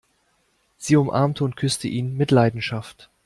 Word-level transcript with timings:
Sie 0.79 0.95
umarmte 0.97 1.43
und 1.43 1.55
küsste 1.55 1.87
ihn 1.87 2.17
mit 2.17 2.31
Leidenschaft. 2.31 3.11